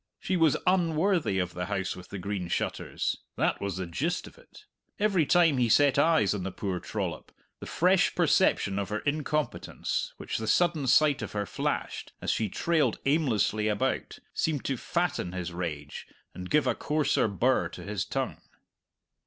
She 0.19 0.35
was 0.35 0.57
unworthy 0.65 1.37
of 1.37 1.53
the 1.53 1.67
House 1.67 1.95
with 1.95 2.09
the 2.09 2.17
Green 2.17 2.47
Shutters 2.47 3.17
that 3.37 3.61
was 3.61 3.77
the 3.77 3.85
gist 3.85 4.25
of 4.25 4.35
it. 4.35 4.65
Every 4.99 5.27
time 5.27 5.59
he 5.59 5.69
set 5.69 5.99
eyes 5.99 6.33
on 6.33 6.41
the 6.41 6.51
poor 6.51 6.79
trollop, 6.79 7.31
the 7.59 7.67
fresh 7.67 8.15
perception 8.15 8.79
of 8.79 8.89
her 8.89 9.01
incompetence 9.01 10.15
which 10.17 10.39
the 10.39 10.47
sudden 10.47 10.87
sight 10.87 11.21
of 11.21 11.33
her 11.33 11.45
flashed, 11.45 12.13
as 12.19 12.31
she 12.31 12.49
trailed 12.49 12.97
aimlessly 13.05 13.67
about, 13.67 14.17
seemed 14.33 14.65
to 14.65 14.75
fatten 14.77 15.33
his 15.33 15.53
rage 15.53 16.07
and 16.33 16.49
give 16.49 16.65
a 16.65 16.73
coarser 16.73 17.27
birr 17.27 17.69
to 17.69 17.83
his 17.83 18.03
tongue. 18.03 18.41